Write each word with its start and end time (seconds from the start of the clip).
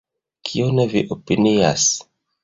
Kion 0.49 0.79
vi 0.93 1.03
opinias? 1.15 1.85